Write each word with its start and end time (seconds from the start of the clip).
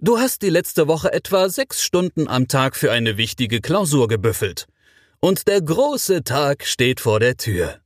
Du 0.00 0.16
hast 0.18 0.42
die 0.42 0.50
letzte 0.50 0.86
Woche 0.86 1.12
etwa 1.12 1.48
sechs 1.48 1.82
Stunden 1.82 2.28
am 2.28 2.46
Tag 2.46 2.76
für 2.76 2.92
eine 2.92 3.16
wichtige 3.16 3.60
Klausur 3.60 4.06
gebüffelt. 4.06 4.68
Und 5.18 5.48
der 5.48 5.60
große 5.60 6.22
Tag 6.22 6.64
steht 6.64 7.00
vor 7.00 7.18
der 7.18 7.36
Tür. 7.36 7.80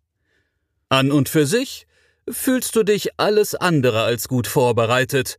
An 0.91 1.11
und 1.11 1.31
für 1.31 1.47
sich 1.47 1.87
fühlst 2.29 2.77
du 2.77 2.83
dich 2.83 3.19
alles 3.19 3.55
andere 3.55 4.03
als 4.03 4.29
gut 4.29 4.47
vorbereitet, 4.47 5.39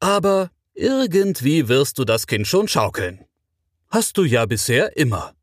aber 0.00 0.50
irgendwie 0.72 1.68
wirst 1.68 1.98
du 1.98 2.06
das 2.06 2.26
Kind 2.26 2.46
schon 2.46 2.68
schaukeln. 2.68 3.26
Hast 3.90 4.16
du 4.16 4.24
ja 4.24 4.46
bisher 4.46 4.96
immer. 4.96 5.34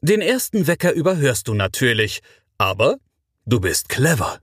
Den 0.00 0.22
ersten 0.22 0.66
Wecker 0.66 0.92
überhörst 0.92 1.46
du 1.46 1.52
natürlich, 1.52 2.22
aber 2.56 2.96
du 3.44 3.60
bist 3.60 3.90
clever. 3.90 4.40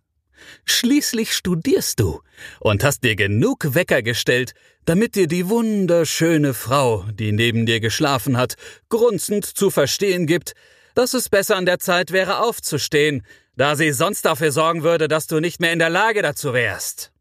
Schließlich 0.65 1.33
studierst 1.33 1.99
du 1.99 2.21
und 2.59 2.83
hast 2.83 3.03
dir 3.03 3.15
genug 3.15 3.75
Wecker 3.75 4.01
gestellt, 4.01 4.53
damit 4.85 5.15
dir 5.15 5.27
die 5.27 5.49
wunderschöne 5.49 6.53
Frau, 6.53 7.05
die 7.11 7.31
neben 7.31 7.65
dir 7.65 7.79
geschlafen 7.79 8.37
hat, 8.37 8.55
grunzend 8.89 9.45
zu 9.45 9.69
verstehen 9.69 10.27
gibt, 10.27 10.53
dass 10.93 11.13
es 11.13 11.29
besser 11.29 11.55
an 11.55 11.65
der 11.65 11.79
Zeit 11.79 12.11
wäre 12.11 12.39
aufzustehen, 12.39 13.23
da 13.57 13.75
sie 13.75 13.91
sonst 13.91 14.25
dafür 14.25 14.51
sorgen 14.51 14.83
würde, 14.83 15.07
dass 15.07 15.27
du 15.27 15.39
nicht 15.39 15.59
mehr 15.59 15.73
in 15.73 15.79
der 15.79 15.89
Lage 15.89 16.21
dazu 16.21 16.53
wärst. 16.53 17.11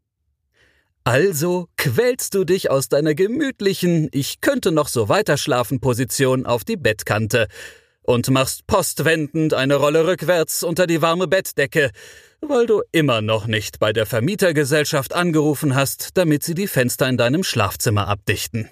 Also 1.03 1.67
quälst 1.77 2.33
du 2.33 2.45
dich 2.45 2.71
aus 2.71 2.89
deiner 2.89 3.13
gemütlichen 3.13 4.09
Ich 4.11 4.41
könnte 4.41 4.71
noch 4.71 4.87
so 4.87 5.07
weiterschlafen 5.07 5.79
Position 5.79 6.47
auf 6.47 6.63
die 6.63 6.77
Bettkante 6.77 7.47
und 8.05 8.29
machst 8.29 8.67
postwendend 8.67 9.53
eine 9.53 9.75
Rolle 9.75 10.07
rückwärts 10.07 10.63
unter 10.63 10.87
die 10.87 11.01
warme 11.01 11.27
Bettdecke, 11.27 11.91
weil 12.41 12.65
du 12.65 12.81
immer 12.91 13.21
noch 13.21 13.47
nicht 13.47 13.79
bei 13.79 13.93
der 13.93 14.05
Vermietergesellschaft 14.05 15.13
angerufen 15.13 15.75
hast, 15.75 16.17
damit 16.17 16.43
sie 16.43 16.53
die 16.53 16.67
Fenster 16.67 17.07
in 17.09 17.17
deinem 17.17 17.43
Schlafzimmer 17.43 18.07
abdichten. 18.07 18.69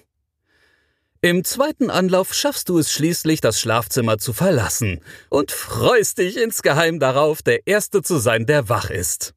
Im 1.20 1.42
zweiten 1.42 1.88
Anlauf 1.88 2.34
schaffst 2.34 2.68
du 2.68 2.78
es 2.78 2.92
schließlich, 2.92 3.40
das 3.40 3.58
Schlafzimmer 3.58 4.18
zu 4.18 4.34
verlassen 4.34 5.00
und 5.30 5.50
freust 5.50 6.18
dich 6.18 6.36
insgeheim 6.36 7.00
darauf, 7.00 7.42
der 7.42 7.66
Erste 7.66 8.02
zu 8.02 8.18
sein, 8.18 8.44
der 8.44 8.68
wach 8.68 8.90
ist. 8.90 9.32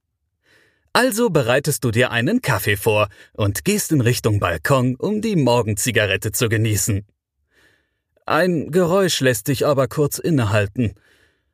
Also 0.92 1.30
bereitest 1.30 1.84
du 1.84 1.92
dir 1.92 2.12
einen 2.12 2.42
Kaffee 2.42 2.76
vor 2.76 3.08
und 3.34 3.64
gehst 3.64 3.92
in 3.92 4.02
Richtung 4.02 4.40
Balkon, 4.40 4.96
um 4.96 5.22
die 5.22 5.36
Morgenzigarette 5.36 6.32
zu 6.32 6.50
genießen. 6.50 7.06
Ein 8.28 8.72
Geräusch 8.72 9.22
lässt 9.22 9.48
dich 9.48 9.66
aber 9.66 9.88
kurz 9.88 10.20
innehalten. 10.20 10.96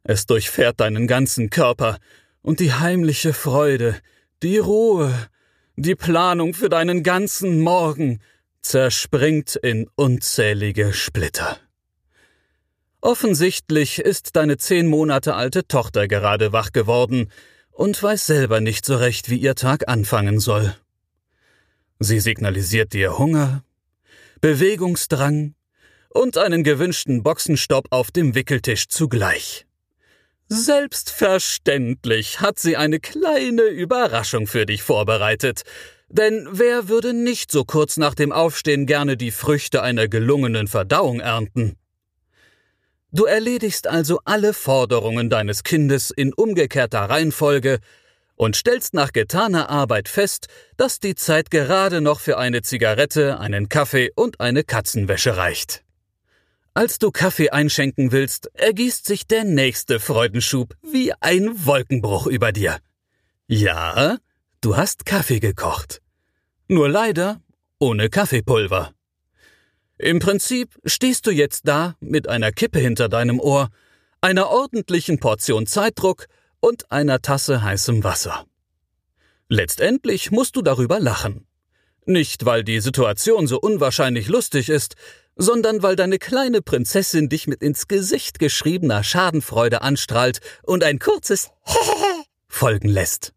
Es 0.04 0.26
durchfährt 0.26 0.80
deinen 0.80 1.06
ganzen 1.06 1.52
Körper, 1.52 2.00
und 2.42 2.60
die 2.60 2.74
heimliche 2.74 3.32
Freude, 3.32 3.96
die 4.42 4.58
Ruhe, 4.58 5.14
die 5.76 5.94
Planung 5.94 6.56
für 6.56 6.70
deinen 6.70 7.04
ganzen 7.04 7.60
Morgen 7.60 8.22
zerspringt 8.64 9.56
in 9.56 9.88
unzählige 9.94 10.94
Splitter. 10.94 11.60
Offensichtlich 13.02 14.00
ist 14.00 14.36
deine 14.36 14.58
zehn 14.58 14.88
Monate 14.88 15.36
alte 15.36 15.68
Tochter 15.68 16.08
gerade 16.08 16.54
wach 16.54 16.72
geworden, 16.72 17.30
und 17.70 18.02
weiß 18.02 18.26
selber 18.26 18.62
nicht 18.62 18.84
so 18.84 18.96
recht, 18.96 19.30
wie 19.30 19.38
ihr 19.38 19.54
Tag 19.54 19.88
anfangen 19.88 20.40
soll. 20.40 20.76
Sie 22.00 22.20
signalisiert 22.20 22.94
dir 22.94 23.20
Hunger, 23.20 23.64
Bewegungsdrang 24.42 25.54
und 26.13 26.38
einen 26.38 26.63
gewünschten 26.63 27.24
Boxenstopp 27.24 27.88
auf 27.90 28.12
dem 28.12 28.35
Wickeltisch 28.35 28.88
zugleich. 28.88 29.66
Selbstverständlich 30.47 32.40
hat 32.40 32.59
sie 32.59 32.78
eine 32.78 33.00
kleine 33.00 33.63
Überraschung 33.63 34.46
für 34.46 34.66
dich 34.66 34.84
vorbereitet, 34.84 35.63
denn 36.09 36.47
wer 36.51 36.90
würde 36.90 37.13
nicht 37.13 37.51
so 37.51 37.63
kurz 37.66 37.97
nach 37.97 38.13
dem 38.13 38.31
Aufstehen 38.31 38.85
gerne 38.85 39.18
die 39.18 39.31
Früchte 39.31 39.81
einer 39.81 40.07
gelungenen 40.07 40.68
Verdauung 40.68 41.19
ernten? 41.19 41.75
Du 43.12 43.25
erledigst 43.25 43.88
also 43.88 44.19
alle 44.25 44.53
Forderungen 44.53 45.30
deines 45.30 45.63
Kindes 45.63 46.12
in 46.12 46.34
umgekehrter 46.34 47.01
Reihenfolge 47.01 47.80
und 48.35 48.56
stellst 48.56 48.94
nach 48.94 49.13
getaner 49.13 49.69
Arbeit 49.69 50.09
fest, 50.09 50.47
dass 50.78 51.00
die 51.00 51.16
Zeit 51.16 51.51
gerade 51.51 52.01
noch 52.01 52.19
für 52.19 52.38
eine 52.38 52.62
Zigarette, 52.62 53.40
einen 53.40 53.69
Kaffee 53.69 54.12
und 54.16 54.40
eine 54.40 54.63
Katzenwäsche 54.63 55.38
reicht. 55.38 55.83
Als 56.76 56.98
du 56.98 57.12
Kaffee 57.12 57.52
einschenken 57.52 58.12
willst, 58.12 58.50
ergießt 58.56 59.06
sich 59.06 59.28
der 59.28 59.44
nächste 59.44 60.00
Freudenschub 60.00 60.74
wie 60.82 61.14
ein 61.20 61.68
Wolkenbruch 61.68 62.26
über 62.26 62.52
dir. 62.52 62.80
Ja, 63.46 64.18
du 64.62 64.76
hast 64.76 65.06
Kaffee 65.06 65.40
gekocht. 65.40 66.02
Nur 66.68 66.90
leider 66.90 67.42
ohne 67.78 68.10
Kaffeepulver. 68.10 68.92
Im 70.00 70.18
Prinzip 70.18 70.76
stehst 70.84 71.28
du 71.28 71.32
jetzt 71.32 71.68
da 71.68 71.96
mit 72.00 72.28
einer 72.28 72.52
Kippe 72.52 72.80
hinter 72.80 73.08
deinem 73.08 73.40
Ohr, 73.40 73.70
einer 74.22 74.50
ordentlichen 74.50 75.20
Portion 75.20 75.68
Zeitdruck 75.68 76.26
und 76.60 76.92
einer 76.92 77.22
Tasse 77.22 77.62
heißem 77.62 78.04
Wasser. 78.04 78.48
Letztendlich 79.48 80.32
musst 80.32 80.56
du 80.56 80.64
darüber 80.64 81.00
lachen. 81.00 81.46
Nicht, 82.06 82.46
weil 82.46 82.64
die 82.64 82.80
Situation 82.80 83.46
so 83.46 83.60
unwahrscheinlich 83.60 84.28
lustig 84.28 84.70
ist, 84.70 84.96
sondern 85.36 85.84
weil 85.84 85.96
deine 85.96 86.20
kleine 86.20 86.62
Prinzessin 86.62 87.30
dich 87.30 87.48
mit 87.48 87.62
ins 87.62 87.88
Gesicht 87.88 88.40
geschriebener 88.40 89.04
Schadenfreude 89.04 89.82
anstrahlt 89.82 90.40
und 90.64 90.84
ein 90.84 91.00
kurzes 91.00 91.50
folgen 92.48 92.90
lässt. 92.90 93.34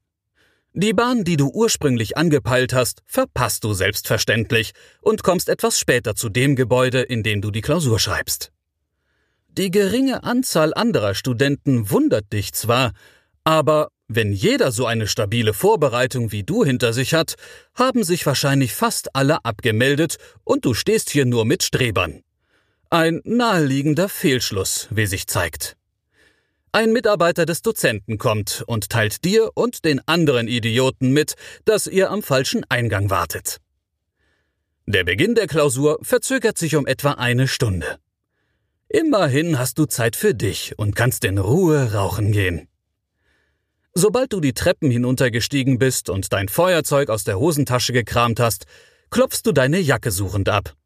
Die 0.78 0.92
Bahn, 0.92 1.24
die 1.24 1.38
du 1.38 1.48
ursprünglich 1.48 2.18
angepeilt 2.18 2.74
hast, 2.74 3.02
verpasst 3.06 3.64
du 3.64 3.72
selbstverständlich 3.72 4.72
und 5.00 5.22
kommst 5.22 5.48
etwas 5.48 5.78
später 5.78 6.14
zu 6.14 6.28
dem 6.28 6.54
Gebäude, 6.54 7.00
in 7.00 7.22
dem 7.22 7.40
du 7.40 7.50
die 7.50 7.62
Klausur 7.62 7.98
schreibst. 7.98 8.52
Die 9.48 9.70
geringe 9.70 10.22
Anzahl 10.22 10.74
anderer 10.74 11.14
Studenten 11.14 11.90
wundert 11.90 12.30
dich 12.30 12.52
zwar, 12.52 12.92
aber 13.46 13.92
wenn 14.08 14.32
jeder 14.32 14.72
so 14.72 14.86
eine 14.86 15.06
stabile 15.06 15.54
Vorbereitung 15.54 16.32
wie 16.32 16.42
du 16.42 16.64
hinter 16.64 16.92
sich 16.92 17.14
hat, 17.14 17.36
haben 17.74 18.02
sich 18.02 18.26
wahrscheinlich 18.26 18.74
fast 18.74 19.14
alle 19.14 19.44
abgemeldet 19.44 20.16
und 20.42 20.64
du 20.64 20.74
stehst 20.74 21.10
hier 21.10 21.26
nur 21.26 21.44
mit 21.44 21.62
Strebern. 21.62 22.24
Ein 22.90 23.20
naheliegender 23.24 24.08
Fehlschluss, 24.08 24.88
wie 24.90 25.06
sich 25.06 25.28
zeigt. 25.28 25.76
Ein 26.72 26.92
Mitarbeiter 26.92 27.46
des 27.46 27.62
Dozenten 27.62 28.18
kommt 28.18 28.64
und 28.66 28.90
teilt 28.90 29.24
dir 29.24 29.52
und 29.54 29.84
den 29.84 30.00
anderen 30.08 30.48
Idioten 30.48 31.12
mit, 31.12 31.36
dass 31.64 31.86
ihr 31.86 32.10
am 32.10 32.24
falschen 32.24 32.64
Eingang 32.68 33.10
wartet. 33.10 33.58
Der 34.86 35.04
Beginn 35.04 35.36
der 35.36 35.46
Klausur 35.46 36.00
verzögert 36.02 36.58
sich 36.58 36.74
um 36.74 36.84
etwa 36.84 37.12
eine 37.12 37.46
Stunde. 37.46 37.98
Immerhin 38.88 39.56
hast 39.56 39.78
du 39.78 39.86
Zeit 39.86 40.16
für 40.16 40.34
dich 40.34 40.76
und 40.78 40.96
kannst 40.96 41.24
in 41.24 41.38
Ruhe 41.38 41.92
rauchen 41.92 42.32
gehen. 42.32 42.68
Sobald 43.98 44.34
du 44.34 44.40
die 44.40 44.52
Treppen 44.52 44.90
hinuntergestiegen 44.90 45.78
bist 45.78 46.10
und 46.10 46.30
dein 46.34 46.50
Feuerzeug 46.50 47.08
aus 47.08 47.24
der 47.24 47.38
Hosentasche 47.38 47.94
gekramt 47.94 48.40
hast, 48.40 48.66
klopfst 49.08 49.40
du 49.46 49.52
deine 49.52 49.78
Jacke 49.78 50.10
suchend 50.10 50.50
ab. 50.50 50.76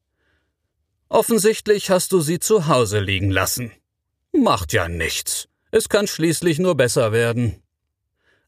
Offensichtlich 1.09 1.91
hast 1.91 2.13
du 2.13 2.21
sie 2.21 2.39
zu 2.39 2.69
Hause 2.69 3.01
liegen 3.01 3.33
lassen. 3.33 3.73
Macht 4.31 4.73
ja 4.73 4.89
nichts. 4.89 5.49
Es 5.73 5.89
kann 5.89 6.07
schließlich 6.07 6.61
nur 6.61 6.77
besser 6.77 7.11
werden. 7.11 7.61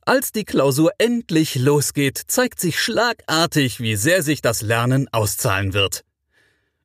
Als 0.03 0.31
die 0.31 0.45
Klausur 0.45 0.93
endlich 0.99 1.57
losgeht, 1.57 2.23
zeigt 2.29 2.61
sich 2.61 2.81
schlagartig, 2.81 3.81
wie 3.81 3.97
sehr 3.97 4.23
sich 4.23 4.43
das 4.43 4.63
Lernen 4.63 5.09
auszahlen 5.11 5.75
wird. 5.75 6.05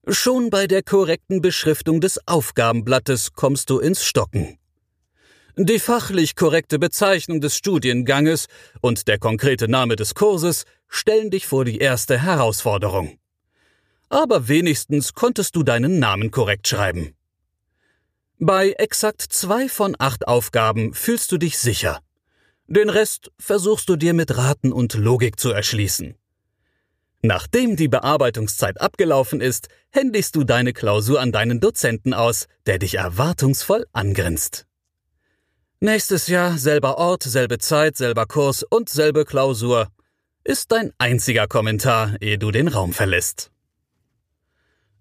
Schon 0.07 0.50
bei 0.50 0.65
der 0.65 0.81
korrekten 0.81 1.44
Beschriftung 1.44 2.01
des 2.01 2.27
Aufgabenblattes 2.27 3.33
kommst 3.33 3.69
du 3.69 3.77
ins 3.77 4.03
Stocken. 4.03 4.57
Die 5.59 5.80
fachlich 5.80 6.36
korrekte 6.36 6.77
Bezeichnung 6.77 7.42
des 7.42 7.57
Studienganges 7.57 8.45
und 8.80 9.07
der 9.07 9.18
konkrete 9.18 9.68
Name 9.68 9.95
des 9.95 10.13
Kurses 10.13 10.65
stellen 10.88 11.31
dich 11.31 11.48
vor 11.48 11.65
die 11.65 11.80
erste 11.80 12.21
Herausforderung. 12.21 13.18
Aber 14.07 14.48
wenigstens 14.50 15.15
konntest 15.15 15.56
du 15.56 15.63
deinen 15.63 15.98
Namen 15.98 16.30
korrekt 16.30 16.68
schreiben. 16.68 17.15
Bei 18.38 18.74
exakt 18.74 19.24
zwei 19.24 19.68
von 19.68 19.95
acht 19.98 20.27
Aufgaben 20.27 20.94
fühlst 20.94 21.31
du 21.31 21.39
dich 21.39 21.57
sicher. 21.57 22.01
Den 22.68 22.92
Rest 22.92 23.31
versuchst 23.39 23.89
du 23.89 23.95
dir 23.95 24.13
mit 24.13 24.38
Raten 24.38 24.71
und 24.71 24.94
Logik 24.94 25.39
zu 25.39 25.50
erschließen. 25.50 26.13
Nachdem 27.24 27.75
die 27.77 27.88
Bearbeitungszeit 27.88 28.80
abgelaufen 28.80 29.42
ist, 29.42 29.69
händigst 29.89 30.36
du 30.36 30.44
deine 30.44 30.74
Klausur 30.74 31.19
an 31.19 31.31
deinen 31.31 31.60
Dozenten 31.60 32.13
aus, 32.13 32.45
der 32.68 32.77
dich 32.77 32.94
erwartungsvoll 32.94 33.88
angrinst. 33.92 34.67
Nächstes 35.79 36.25
Jahr 36.25 36.57
selber 36.57 36.97
Ort, 36.97 37.21
selbe 37.21 37.59
Zeit, 37.59 37.97
selber 37.97 38.25
Kurs 38.25 38.63
und 38.63 38.89
selbe 38.89 39.25
Klausur 39.25 39.89
ist 40.44 40.71
dein 40.71 40.91
einziger 40.97 41.45
Kommentar, 41.45 42.15
ehe 42.19 42.39
du 42.39 42.50
den 42.50 42.68
Raum 42.68 42.94
verlässt. 42.94 43.51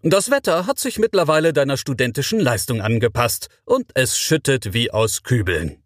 Das 0.02 0.30
Wetter 0.30 0.66
hat 0.66 0.78
sich 0.78 0.98
mittlerweile 0.98 1.54
deiner 1.54 1.78
studentischen 1.78 2.40
Leistung 2.40 2.82
angepasst 2.82 3.48
und 3.64 3.90
es 3.94 4.18
schüttet 4.18 4.74
wie 4.74 4.90
aus 4.90 5.22
Kübeln. 5.22 5.82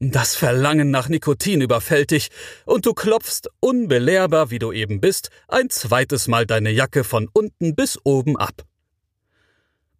Das 0.00 0.36
Verlangen 0.36 0.90
nach 0.90 1.10
Nikotin 1.10 1.60
überfällt 1.60 2.12
dich 2.12 2.30
und 2.64 2.86
du 2.86 2.94
klopfst, 2.94 3.50
unbelehrbar 3.60 4.50
wie 4.50 4.58
du 4.58 4.72
eben 4.72 5.02
bist, 5.02 5.28
ein 5.48 5.68
zweites 5.68 6.28
Mal 6.28 6.46
deine 6.46 6.70
Jacke 6.70 7.04
von 7.04 7.28
unten 7.30 7.74
bis 7.74 7.98
oben 8.04 8.38
ab. 8.38 8.64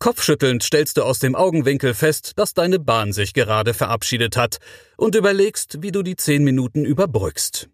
Kopfschüttelnd 0.05 0.63
stellst 0.63 0.99
du 0.99 1.03
aus 1.03 1.19
dem 1.19 1.35
Augenwinkel 1.35 1.95
fest, 1.95 2.33
dass 2.37 2.53
deine 2.53 2.79
Bahn 2.79 3.15
sich 3.15 3.33
gerade 3.33 3.73
verabschiedet 3.73 4.37
hat 4.37 4.59
und 4.99 5.15
überlegst, 5.15 5.81
wie 5.81 5.93
du 5.93 6.03
die 6.03 6.15
zehn 6.15 6.45
Minuten 6.45 6.85
überbrückst. 6.85 7.71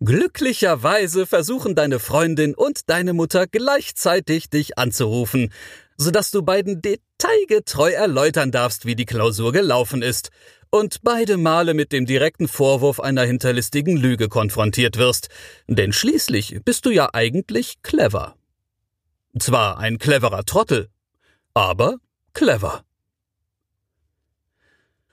Glücklicherweise 0.00 1.26
versuchen 1.26 1.74
deine 1.74 1.98
Freundin 1.98 2.54
und 2.54 2.88
deine 2.88 3.12
Mutter 3.12 3.46
gleichzeitig 3.46 4.48
dich 4.48 4.78
anzurufen, 4.78 5.52
sodass 5.98 6.30
du 6.30 6.40
beiden 6.40 6.80
detailgetreu 6.80 7.90
erläutern 7.90 8.50
darfst, 8.50 8.86
wie 8.86 8.96
die 8.96 9.04
Klausur 9.04 9.52
gelaufen 9.52 10.00
ist 10.00 10.30
und 10.70 11.02
beide 11.02 11.36
Male 11.36 11.74
mit 11.74 11.92
dem 11.92 12.06
direkten 12.06 12.48
Vorwurf 12.48 12.98
einer 12.98 13.24
hinterlistigen 13.24 13.98
Lüge 13.98 14.30
konfrontiert 14.30 14.96
wirst, 14.96 15.28
denn 15.68 15.92
schließlich 15.92 16.60
bist 16.64 16.86
du 16.86 16.90
ja 16.90 17.10
eigentlich 17.12 17.82
clever. 17.82 18.36
Zwar 19.38 19.76
ein 19.76 19.98
cleverer 19.98 20.46
Trottel, 20.46 20.88
aber 21.56 21.96
clever. 22.34 22.84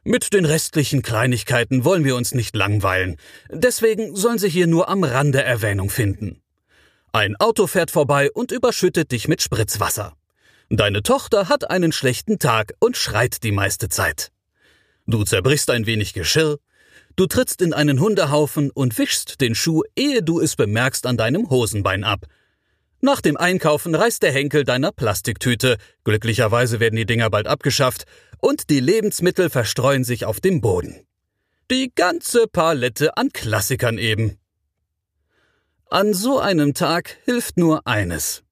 Mit 0.03 0.33
den 0.33 0.43
restlichen 0.43 1.01
Kleinigkeiten 1.01 1.85
wollen 1.85 2.03
wir 2.03 2.17
uns 2.17 2.33
nicht 2.33 2.53
langweilen, 2.57 3.15
deswegen 3.49 4.13
sollen 4.13 4.39
sie 4.39 4.49
hier 4.49 4.67
nur 4.67 4.89
am 4.89 5.05
Rande 5.05 5.41
Erwähnung 5.41 5.89
finden. 5.89 6.41
Ein 7.13 7.37
Auto 7.37 7.65
fährt 7.65 7.91
vorbei 7.91 8.29
und 8.29 8.51
überschüttet 8.51 9.13
dich 9.13 9.29
mit 9.29 9.41
Spritzwasser. 9.41 10.17
Deine 10.69 11.01
Tochter 11.01 11.47
hat 11.47 11.69
einen 11.69 11.93
schlechten 11.93 12.39
Tag 12.39 12.73
und 12.79 12.97
schreit 12.97 13.43
die 13.43 13.53
meiste 13.53 13.87
Zeit. 13.87 14.33
Du 15.07 15.23
zerbrichst 15.23 15.69
ein 15.69 15.85
wenig 15.85 16.13
Geschirr, 16.13 16.57
du 17.15 17.25
trittst 17.25 17.61
in 17.61 17.73
einen 17.73 18.01
Hundehaufen 18.01 18.69
und 18.69 18.97
wischst 18.97 19.39
den 19.39 19.55
Schuh, 19.55 19.83
ehe 19.95 20.21
du 20.21 20.41
es 20.41 20.57
bemerkst, 20.57 21.05
an 21.05 21.15
deinem 21.15 21.49
Hosenbein 21.49 22.03
ab, 22.03 22.25
nach 23.03 23.19
dem 23.19 23.35
Einkaufen 23.35 23.95
reißt 23.95 24.23
der 24.23 24.31
Henkel 24.31 24.63
deiner 24.63 24.93
Plastiktüte, 24.93 25.77
glücklicherweise 26.05 26.79
werden 26.79 26.95
die 26.95 27.05
Dinger 27.05 27.29
bald 27.29 27.47
abgeschafft, 27.47 28.05
und 28.39 28.69
die 28.69 28.79
Lebensmittel 28.79 29.49
verstreuen 29.49 30.03
sich 30.05 30.25
auf 30.25 30.39
dem 30.39 30.61
Boden. 30.61 31.05
Die 31.69 31.91
ganze 31.93 32.47
Palette 32.47 33.17
an 33.17 33.29
Klassikern 33.31 33.97
eben. 33.97 34.37
An 35.89 36.13
so 36.13 36.39
einem 36.39 36.73
Tag 36.73 37.17
hilft 37.25 37.57
nur 37.57 37.85
eines. 37.85 38.43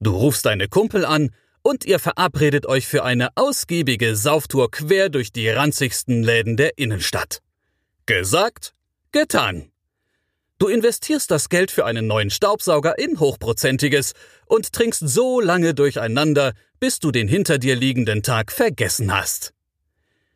Du 0.00 0.10
rufst 0.16 0.46
deine 0.46 0.68
Kumpel 0.68 1.04
an 1.04 1.30
und 1.62 1.84
ihr 1.84 1.98
verabredet 1.98 2.66
euch 2.66 2.86
für 2.86 3.04
eine 3.04 3.28
ausgiebige 3.36 4.16
Sauftour 4.16 4.70
quer 4.70 5.10
durch 5.10 5.32
die 5.32 5.48
ranzigsten 5.48 6.22
Läden 6.22 6.56
der 6.56 6.76
Innenstadt. 6.76 7.40
Gesagt, 8.06 8.74
getan. 9.12 9.70
Du 10.58 10.68
investierst 10.68 11.30
das 11.30 11.50
Geld 11.50 11.70
für 11.70 11.84
einen 11.84 12.06
neuen 12.06 12.30
Staubsauger 12.30 12.98
in 12.98 13.20
hochprozentiges 13.20 14.14
und 14.46 14.72
trinkst 14.72 15.06
so 15.06 15.40
lange 15.40 15.74
durcheinander, 15.74 16.54
bis 16.80 16.98
du 16.98 17.10
den 17.10 17.28
hinter 17.28 17.58
dir 17.58 17.76
liegenden 17.76 18.22
Tag 18.22 18.50
vergessen 18.52 19.14
hast. 19.14 19.52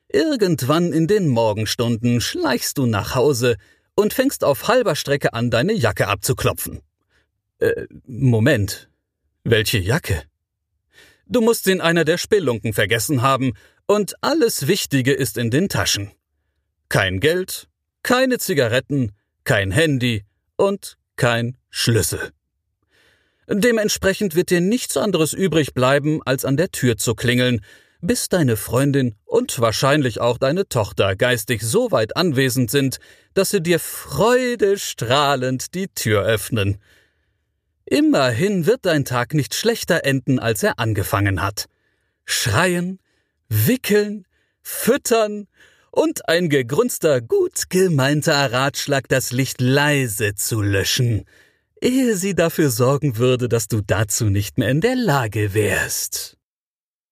Irgendwann 0.09 0.93
in 0.93 1.07
den 1.07 1.29
Morgenstunden 1.29 2.21
schleichst 2.21 2.77
du 2.77 2.87
nach 2.87 3.15
Hause 3.15 3.57
und 3.95 4.13
fängst 4.13 4.45
auf 4.45 4.69
halber 4.69 4.95
Strecke 4.95 5.33
an, 5.33 5.51
deine 5.51 5.73
Jacke 5.73 6.09
abzuklopfen. 6.09 6.81
Äh, 7.59 7.87
Moment. 8.07 8.91
Welche 9.45 9.79
Jacke? 9.79 10.25
Du 11.27 11.41
musst 11.41 11.65
sie 11.65 11.73
in 11.73 11.81
einer 11.81 12.05
der 12.05 12.19
Spelunken 12.19 12.73
vergessen 12.73 13.23
haben, 13.23 13.55
und 13.87 14.15
alles 14.21 14.69
Wichtige 14.69 15.13
ist 15.13 15.37
in 15.37 15.51
den 15.51 15.69
Taschen. 15.69 16.13
Kein 16.89 17.19
Geld, 17.19 17.69
keine 18.03 18.39
Zigaretten, 18.39 19.13
kein 19.45 19.71
Handy 19.71 20.25
und 20.57 20.97
kein 21.17 21.57
Schlüssel. 21.71 22.31
Dementsprechend 23.49 24.37
wird 24.37 24.51
dir 24.51 24.61
nichts 24.61 24.97
anderes 24.97 25.33
übrig 25.33 25.75
bleiben, 25.75 26.21
als 26.25 26.45
an 26.45 26.57
der 26.57 26.71
Tür 26.71 26.97
zu 26.97 27.15
klingeln, 27.15 27.61
bis 28.01 28.29
deine 28.29 28.57
Freundin 28.57 29.17
und 29.25 29.61
wahrscheinlich 29.61 30.21
auch 30.21 30.39
deine 30.39 30.69
Tochter 30.69 31.17
geistig 31.17 31.63
so 31.63 31.91
weit 31.91 32.17
anwesend 32.17 32.71
sind, 32.71 32.99
dass 33.35 33.51
sie 33.51 33.61
dir 33.61 33.79
freudestrahlend 33.79 35.75
die 35.75 35.89
Tür 35.89 36.23
öffnen. 36.23 36.79
Immerhin 37.85 38.67
wird 38.67 38.87
dein 38.87 39.05
Tag 39.05 39.35
nicht 39.35 39.55
schlechter 39.55 40.05
enden, 40.05 40.39
als 40.39 40.63
er 40.63 40.79
angefangen 40.79 41.43
hat. 41.43 41.67
Schreien, 42.25 43.01
wickeln, 43.49 44.27
füttern 44.63 45.49
und 45.91 46.29
ein 46.29 46.49
gegrunzter, 46.49 47.21
gut 47.21 47.71
gemeinter 47.71 48.53
Ratschlag, 48.53 49.09
das 49.09 49.33
Licht 49.33 49.61
leise 49.61 50.35
zu 50.35 50.63
löschen, 50.63 51.25
ehe 51.81 52.17
sie 52.17 52.35
dafür 52.35 52.71
sorgen 52.71 53.17
würde, 53.17 53.49
dass 53.49 53.69
du 53.69 53.81
dazu 53.81 54.27
nicht 54.27 54.59
mehr 54.59 54.69
in 54.69 54.81
der 54.81 54.97
Lage 54.97 55.55
wärst. 55.55 56.40